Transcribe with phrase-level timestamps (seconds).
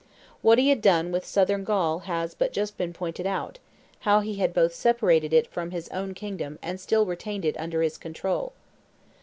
[0.41, 3.59] What he had done with Southern Gaul has but just been pointed out:
[3.99, 7.83] how he had both separated it from his own kingdom and still retained it under
[7.83, 8.53] his control.